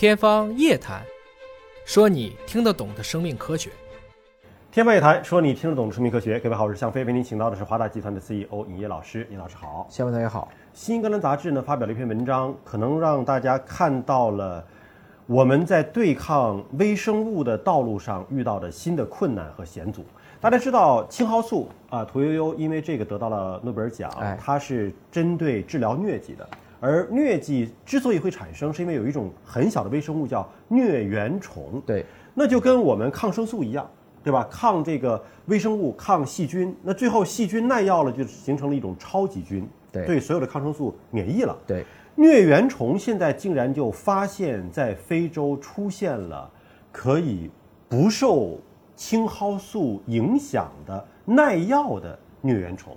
[0.00, 1.02] 天方夜谭，
[1.84, 3.68] 说你听得懂的生命科学。
[4.72, 6.40] 天方夜谭，说你听得懂的生命科学。
[6.40, 9.28] 各位好，我是向飞，为您请到的是华大集团的 CEO 尹烨老师。
[9.30, 10.48] 尹老师好，向飞大家好。
[10.72, 14.64] 《新英格兰杂志》呢发表了一篇文章，可能让大家看到了
[15.26, 20.02] 我们在对抗微生物的道路上遇到的新的困难和险阻。
[20.40, 24.10] 大家知道青蒿素啊，屠呦呦因为这个得到了诺贝尔奖，
[24.40, 26.48] 它是针对治疗疟疾的。
[26.80, 31.80] 而疟疾之所以会产生，是因为有一种很小的微生物叫疟原虫。
[31.86, 33.88] 对，那就跟我们抗生素一样，
[34.24, 34.48] 对吧？
[34.50, 36.74] 抗这个微生物，抗细菌。
[36.82, 41.56] 那最后细菌耐药了，就形成了一种超级菌，对所有的抗生素免疫了。
[41.66, 41.84] 对，
[42.16, 46.50] 疟原虫现在竟然就发现，在非洲出现了
[46.90, 47.50] 可以
[47.88, 48.58] 不受
[48.96, 52.96] 青蒿素影响的耐药的疟原虫。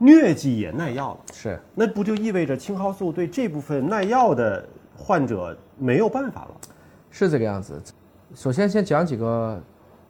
[0.00, 6.50] 疟疾也耐药了，是，那不就意味着青蒿素对这部分耐药的患者没有办法了？
[7.10, 7.80] 是这个样子。
[8.34, 9.58] 首先，先讲几个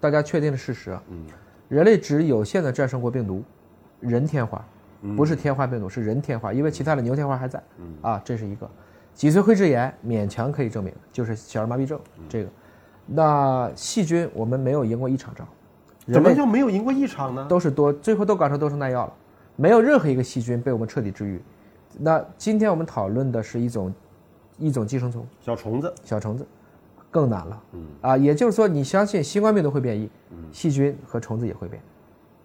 [0.01, 0.98] 大家确定的事实。
[1.09, 1.25] 嗯，
[1.69, 3.45] 人类只有限的战胜过病毒，
[4.01, 4.64] 人天花，
[5.17, 7.62] 不是天花病毒，是人天花，因为其他的牛天花还在。
[7.79, 8.69] 嗯，啊，这是一个。
[9.14, 12.51] 脊髓灰质炎勉强可以证明，就是小儿麻痹症这个。
[13.07, 15.47] 那细菌我们没有赢过一场仗。
[16.12, 17.47] 怎么就没有赢过一场呢？
[17.48, 19.12] 都是多，最后都搞成都是耐药了。
[19.57, 21.41] 没有任何一个细菌被我们彻底治愈。
[21.99, 23.93] 那今天我们讨论的是一种
[24.59, 26.47] 一种寄生虫，小虫子，小虫子
[27.11, 27.63] 更难了。
[27.73, 30.11] 嗯啊，也就是说，你相信新冠病毒会变异，
[30.53, 31.81] 细菌和虫子也会变，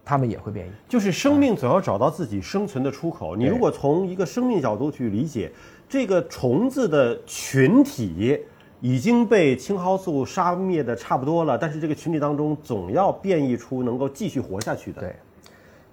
[0.06, 0.72] 它们也会变异。
[0.88, 3.36] 就是生命总要找到自己生存的出口。
[3.36, 5.52] 你如果从一个生命角度去理解，
[5.90, 8.40] 这个虫子的群体
[8.80, 15.02] 已经被青蒿素杀灭的差不多了，但是这个群体当中总要变异出能够继续活下去的。
[15.02, 15.16] 对，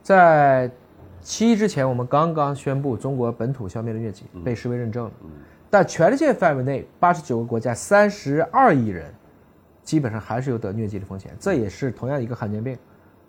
[0.00, 0.70] 在。
[1.20, 5.10] 七一之前，我们刚刚宣布中国本土消灭了疟疾，被视为认证了。
[5.70, 9.12] 但全世界范围内，八十九个国家，三十二亿人，
[9.82, 11.30] 基本上还是有得疟疾的风险。
[11.38, 12.76] 这也是同样一个罕见病，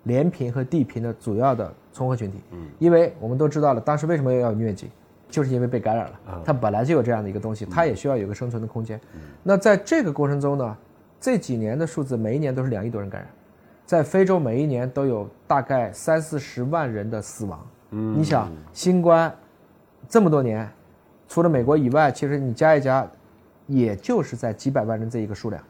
[0.04, 2.40] 连贫和地贫的主要的综合群体。
[2.52, 4.90] 嗯因为我们都知道了，当时为什么要有疟疾，
[5.28, 6.42] 就是因为被感染了。
[6.44, 8.98] 它本来就有这样的一个东西，它也需要有个生存的空间。
[9.42, 10.76] 那在这个过程中呢，
[11.20, 13.30] 这几年的数字，每一年都是两亿多人感染，
[13.84, 17.60] 在非洲每一年都有大概三四十万人的死亡。
[17.90, 19.34] 你想新冠
[20.08, 20.68] 这么多年，
[21.28, 23.06] 除了美国以外，其实你加一加，
[23.66, 25.60] 也就是在几百万人这一个数量。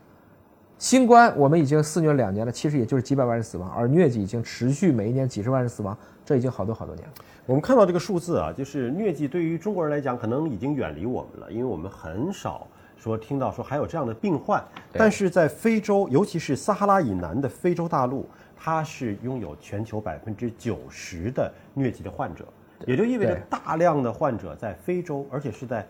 [0.78, 7.14] 新冠我们已经肆虐两年了，其实也就是几百万人死亡，而疟疾已经持续每一年几十万人死亡，这已经好多好多年了。
[7.44, 12.66] 我们看到这个数字啊，就是疟疾对于中国人来讲，可能已经远离我们了，因为我们很少
[12.96, 14.62] 说听到说还有这样的病患。
[14.92, 18.26] 但是在非洲，尤其是撒哈拉以南的非洲大陆。
[18.62, 22.44] 它是拥有全球百分之九十的疟疾的患者，
[22.86, 25.86] 也就意味着大量的患者在非洲，而且是在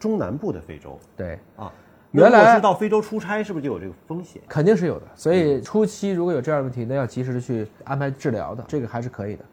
[0.00, 0.98] 中南部的非洲。
[1.16, 1.72] 对啊，
[2.10, 4.42] 原来是到非洲出差，是不是就有这个风险？
[4.48, 5.06] 肯定是有的。
[5.14, 9.44] 所以初期如果有这样的问题，那要及时的去安排治疗的，这个还是可以的。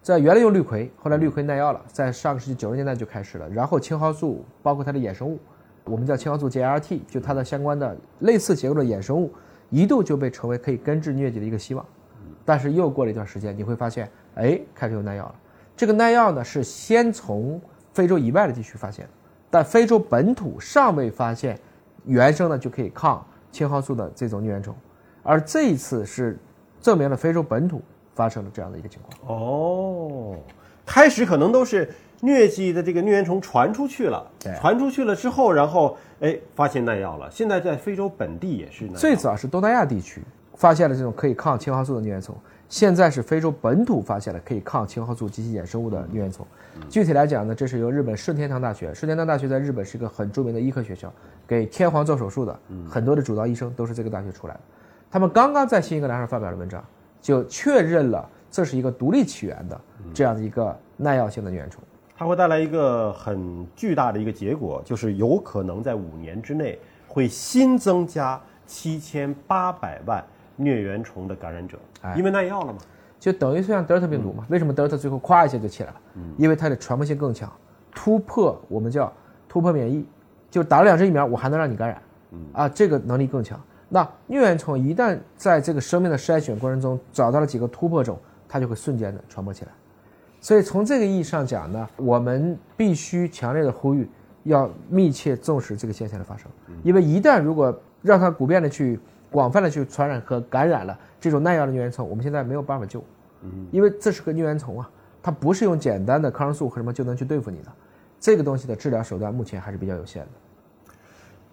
[0.00, 3.46] 在原来用氯喹，后来氯喹耐药了，在上个世纪九十年代就开始了。
[3.50, 5.38] 然后青蒿素，包括它的衍生物，
[5.84, 9.30] 我们叫青蒿素 GRT，就它的相关的类似结构的衍生物，
[9.68, 11.84] 一度就被成为可以根治疟疾的一个希望。
[12.46, 15.34] 但是又过了一段时间，你会发现，哎，开始有耐药了。
[15.76, 17.60] 这个耐药呢，是先从
[17.92, 19.10] 非洲以外的地区发现的，
[19.50, 21.58] 但非洲本土尚未发现
[22.04, 24.74] 原生的就可以抗青蒿素的这种疟原虫。
[25.22, 26.38] 而这一次是
[26.80, 27.82] 证明了非洲本土
[28.14, 29.36] 发生了这样的一个情况。
[29.36, 30.36] 哦，
[30.86, 31.92] 开始可能都是
[32.22, 34.24] 疟疾的这个疟原虫传出去了，
[34.60, 37.28] 传出去了之后，然后哎发现耐药了。
[37.30, 40.22] 现在在非洲本地也是，最早是东南亚地区。
[40.56, 42.34] 发现了这种可以抗青蒿素的疟原虫，
[42.68, 46.44] 现在是非洲本土发现了可以抗青蒿素及其衍生物的疟原虫。
[46.88, 51.12] 具体来讲呢，这是由日本顺天堂大学，顺天堂大学在日本是一个很著名的医科学校，
[51.46, 52.58] 给天皇做手术的
[52.88, 54.60] 很多的主刀医生都是这个大学出来的。
[55.10, 56.82] 他们刚刚在新英格兰上发表了文章，
[57.20, 59.80] 就确认了这是一个独立起源的
[60.12, 61.82] 这样的一个耐药性的疟原虫。
[62.16, 70.24] 它会带来一个很巨大的一个结果，就是有可能在五年之内会新增加七千八百万。
[70.58, 71.78] 疟原虫的感染者，
[72.16, 72.78] 因为耐药了嘛，
[73.20, 74.46] 就等于像德尔塔病毒嘛。
[74.48, 76.00] 为什么德尔塔最后咵一下就起来了？
[76.14, 77.52] 嗯因为它的传播性更强，
[77.94, 79.12] 突破我们叫
[79.48, 80.06] 突破免疫，
[80.50, 82.02] 就打了两针疫苗，我还能让你感染，
[82.52, 83.60] 啊，这个能力更强。
[83.88, 88.18] 那疟原虫一旦在这个生命的筛选过程中找到了几个突破种，
[88.48, 89.70] 它就会瞬间的传播起来。
[90.40, 94.08] 所以从这个意义上讲呢，我们必须强烈的呼吁，
[94.44, 96.50] 要密切重视这个现象的发生，
[96.82, 98.98] 因为一旦如果让它普遍的去。
[99.30, 103.02] 广泛的去传染和感染了这种耐药的疟原虫，我们现在没有办法救，
[103.42, 104.90] 嗯，因为这是个疟原虫啊，
[105.22, 107.72] 它不是用简单的抗生素和什么就能去对付你的，
[108.20, 110.28] 这个东西的治疗手段目前还是比较有限的。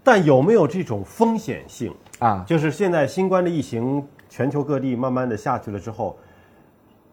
[0.03, 1.93] 但有没有这种风险性？
[2.19, 6.17] 啊，就是现在新冠的疫情，全球各地慢慢的下去了之后，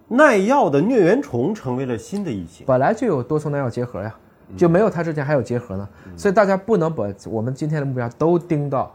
[0.09, 2.67] 耐药的疟原虫成为了新的疫情。
[2.67, 4.15] 本来就有多重耐药结核呀，
[4.57, 8.95] 就没有它之前还有结核呢，所以大家不能把我们今天的目标都盯到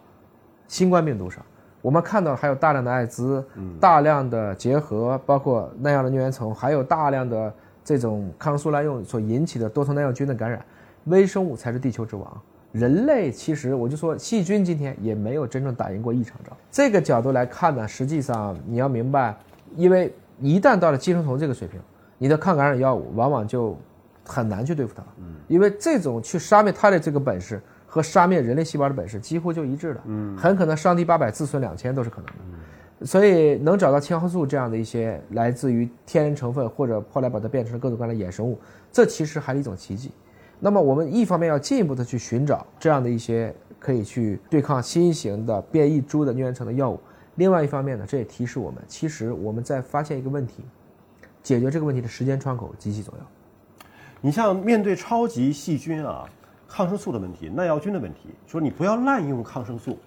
[0.67, 1.43] 新冠病毒上。
[1.85, 3.45] 我们看到还有大量的艾滋，
[3.79, 7.53] 大量的结核，包括耐药的疟原虫，还有大量的
[7.83, 10.59] 这种抗生素滥用所引起的多重耐药菌的感染。
[11.03, 12.41] 微生物才是地球之王，
[12.71, 16.57] 人类其实我就说细菌今天也没有真正打赢过一场仗。
[16.71, 19.37] 这个角度来看呢，实际上你要明白，
[19.75, 21.79] 因为一旦到了寄生虫这个水平，
[22.17, 23.77] 你的抗感染药物往往就
[24.23, 25.03] 很难去对付它。
[25.19, 27.61] 嗯，因为这种去杀灭它的这个本事
[27.95, 30.01] 和杀灭人类细胞的本事几乎就一致的。
[30.03, 33.05] 嗯，很可能伤敌八百自损两千都是可能的。
[33.05, 38.59] 所以能找到青蒿素这样的一些来自于天然成分，或者后来把它变成各种各样的衍生物，
[38.91, 40.11] 这其实还是一种奇迹。
[40.59, 46.99] 那么我们一方面要进一步的去寻找这样的一些可以去对抗新型的变异株的疟原虫的药物，
[47.35, 50.65] 另外一方面呢，这也提示我们，其实我们在发现一个问题，
[51.41, 53.25] 解决这个问题的时间窗口极其重要。
[54.19, 56.25] 你像面对超级细菌啊，
[56.67, 59.97] 抗生素的问题、耐药菌的问题，说你不要滥用抗生素，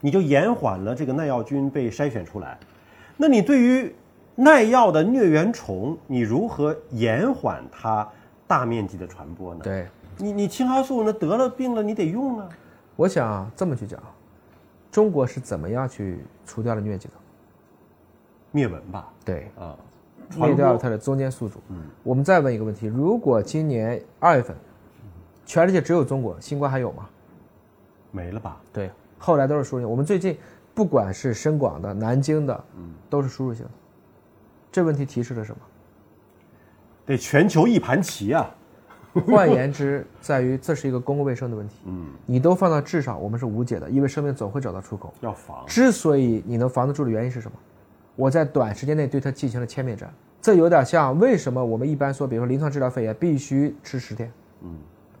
[0.00, 2.58] 你就延缓了这个耐药菌被筛选出来。
[3.16, 3.94] 那你对于
[4.34, 8.08] 耐药的疟原虫，你如何延缓它？
[8.46, 9.60] 大面积的传播呢？
[9.64, 9.86] 对，
[10.18, 12.46] 你你青蒿素那得了病了，你得用啊。
[12.94, 13.98] 我想这么去讲，
[14.90, 17.14] 中国是怎么样去除掉了疟疾的？
[18.50, 19.10] 灭蚊吧。
[19.24, 19.74] 对啊，
[20.36, 21.58] 灭掉了它的中间宿主。
[21.70, 21.84] 嗯。
[22.02, 24.54] 我们再问一个问题：如果今年二月份，
[25.44, 27.08] 全世界只有中国新冠还有吗？
[28.10, 28.60] 没了吧？
[28.72, 29.90] 对，后来都是输入性。
[29.90, 30.36] 我们最近
[30.74, 33.70] 不管是深广的、南京的，嗯，都是输入性的。
[34.72, 35.58] 这问题提示了什么？
[37.06, 38.48] 得全球一盘棋啊！
[39.26, 41.76] 换言之，在于这是一个公共卫生的问题。
[41.84, 45.14] 嗯，你都放到至少我们是无解的，因为生命总会找到出口。
[45.20, 45.64] 要防。
[45.66, 47.56] 之所以你能防得住的原因是什么？
[48.16, 50.12] 我在短时间内对它进行了歼灭战。
[50.40, 54.32] 这有点像为什么我们一般说，比如说临床治疗肺炎必须吃十天。
[54.62, 54.76] 嗯，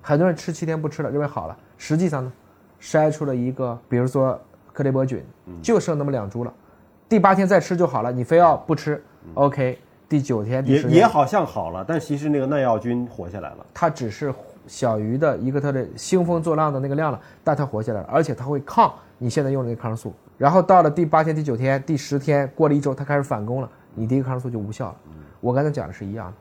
[0.06, 1.56] 很多人吃七天不吃了，认为好了。
[1.78, 2.30] 实际上呢，
[2.78, 4.38] 筛出了一个，比如说
[4.70, 5.24] 克雷伯菌，
[5.62, 6.52] 就剩那么两株了，
[7.08, 8.12] 第八天再吃就好了。
[8.12, 9.02] 你非要不吃
[9.32, 9.78] ，OK。
[10.06, 13.66] 第九天，也也好像好了，但其实那个耐药菌活下来了。
[13.72, 14.32] 它只是
[14.66, 20.12] 小于的一个它的兴风作浪的那个量了，但它活下来了，而且它会抗你现在用的那个抗生素。
[20.36, 24.96] 然后到了第八天、第九天、第十天，过了一周，它开始反攻了，你第一个抗生素就无效了。
[25.40, 26.34] 我刚才讲的是一样的。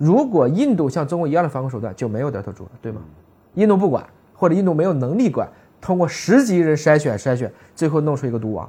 [0.00, 3.02] 如果印度像中国一样的防控手段，就没有德特猪了，对吗？
[3.52, 4.02] 印度不管，
[4.32, 5.46] 或者印度没有能力管，
[5.78, 8.66] 通过十级人筛选筛选，最后弄出一个毒王。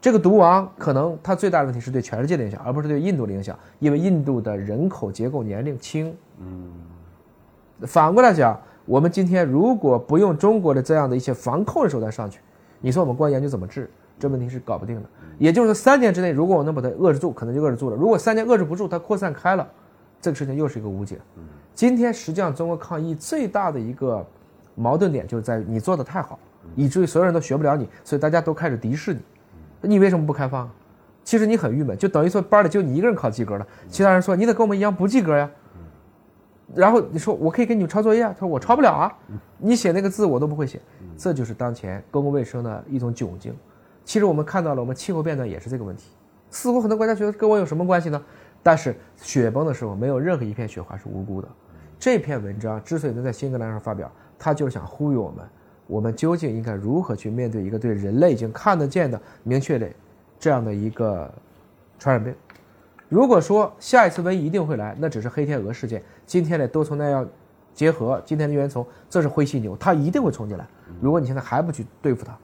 [0.00, 6.14] 这个毒王可能它最大的问题是对全世界的影响，而不是对印度的影响，因为印度的人口结构年龄轻。
[7.80, 12.38] 反过来讲，我们今天如果不用中国的这样的一些防控的手段上去，
[12.80, 13.90] 你说我们光研究怎么治，
[14.20, 15.08] 这问题是搞不定的。
[15.36, 19.66] 也就是说，三年之内，如果我能把它遏制住，可能就遏制住了；如果三年遏制不住，它扩散开了，
[20.24, 21.20] 这个事情又是一个无解。
[21.74, 24.26] 今天实际上中国抗疫最大的一个
[24.74, 26.38] 矛盾点就是在于你做的太好，
[26.74, 29.20] 以至于所有人都学不了你，所以大家都开始敌视你。
[29.82, 30.70] 你为什么不开放？
[31.24, 35.50] 其实你很郁闷，就等于说班里就你一个人考及格了，其他人说你得跟我们一样不及格呀。
[36.74, 39.12] 然后你说我可以给你们抄作业，他说我抄不了啊，
[39.58, 40.80] 你写那个字我都不会写。
[41.18, 43.54] 这就是当前公共卫生的一种窘境。
[44.06, 46.04] 其实我们看到了，我们气候变暖也是这个问题。
[46.50, 48.22] 似乎很多国家觉得跟我有什么关系呢？
[48.64, 51.48] 但是雪崩的时候，没有任何一片雪花是无辜的。
[51.98, 55.44] 这篇文章之所以能在新格兰上发表，他就是想呼吁我们。
[55.86, 59.86] 我们究竟应该如何去面对一个对人类已经看得见的明确的
[60.38, 61.30] 这样的一个
[61.98, 62.34] 传染病？
[63.10, 66.02] 如果说下一次瘟疫一定会来，那只是黑天鹅事件。
[66.24, 67.24] 今天的多重耐药
[67.74, 70.66] 结合，今天的疟原虫，这是灰犀牛，它一定会冲进来。
[71.02, 72.36] 如果你现在还不去对付它，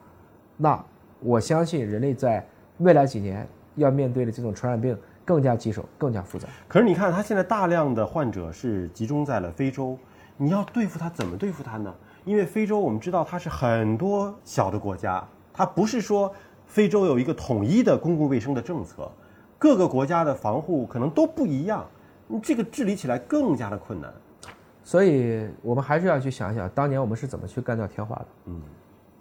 [0.55, 0.85] 那
[1.19, 2.47] 我相信人类在
[2.77, 4.95] 未来几年要面对的这种传染病
[5.31, 6.45] 更加棘手、更加复杂。
[6.67, 9.97] 可是你看，他现在大量的患者是集中在了非洲，
[10.35, 11.93] 你要对付他，怎么对付他呢？
[12.25, 16.29] 因为非洲我们知道它是很多小的国家，它不是说
[16.65, 19.09] 非洲有一个统一的公共卫生的政策，
[19.57, 21.85] 各个国家的防护可能都不一样，
[22.27, 24.13] 你这个治理起来更加的困难。
[24.83, 28.25] 所以我们还是要去想想，当年我们是怎么去干掉天花的。
[28.47, 28.61] 嗯，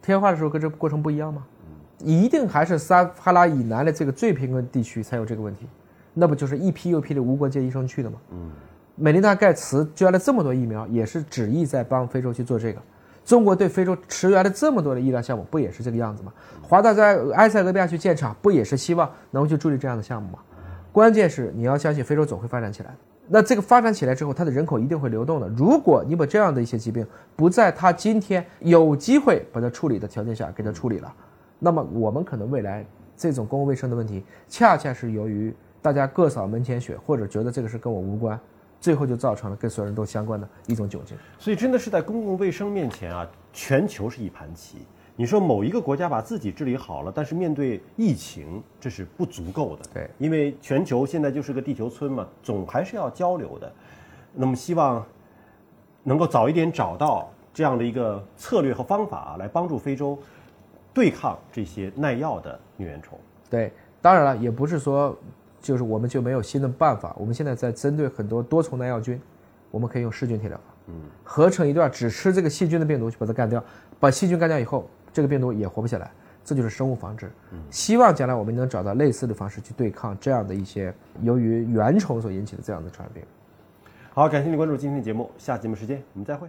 [0.02, 1.46] 天花的时候跟这过程不一样吗？
[1.68, 5.66] 嗯，一定还是撒哈拉以南的这个最贫困地区才有这个问题，
[6.14, 8.18] 那不就是一批又一批的无国界医生去的吗？
[8.32, 8.50] 嗯。
[8.96, 12.82] 美琳达·盖茨捐了这么多疫苗，也是旨意在帮非洲去做这个。
[13.24, 16.32] 中国对非洲驰援了这么多的医疗项目，不也是这个样子吗？
[16.60, 20.38] 华大在埃塞俄比亚去建厂，不也是希望能够去助力这样的项目吗？
[20.92, 22.94] 关键是你要相信非洲总会发展起来。
[23.28, 25.48] 那这个发展起来之后，它的人口一定会流动的。
[25.56, 31.14] 如果你把这样的一些疾病不在它今天有机会把它处理的条件下给它处理了，
[31.58, 32.84] 那么我们可能未来
[33.16, 38.38] 这种公共卫生的问题，恰恰是由于大家各扫门前雪，或者觉得这个事跟我无关，
[38.80, 41.16] 最后就造成了跟所有人都相关的一种窘境。
[41.38, 44.78] 所以真的是在公共卫生面前啊，全球是一盘棋。
[45.16, 49.84] 你说某一个国家把自己治理好了，但是面对疫情，这是不足够的。
[49.92, 53.70] 对，因为全球现在就是个地球村嘛，总还是要交流的。
[54.32, 55.04] 那么希望
[56.02, 60.18] 能够早一点找到这样的一个策略和方法，来帮助非洲
[60.94, 63.18] 对抗这些耐药的疟原虫。
[63.50, 65.14] 对，当然了，也不是说
[65.60, 67.14] 就是我们就没有新的办法。
[67.18, 69.20] 我们现在在针对很多多重耐药菌，
[69.70, 73.62] 我们可以用噬菌体疗法，嗯，合成一段只吃这个细菌的病毒去把它干掉，
[73.98, 74.88] 把细菌干掉以后。
[75.12, 76.08] 这个病毒也活不下来，
[76.44, 77.28] 这就是生物防治。
[77.68, 83.20] 希望将来我们能找到类似的方式去对抗这样的一些由于原虫所引起的这样的传染病。
[84.14, 86.48] 好，感谢你关注今天的节目，下节目时间我们再会。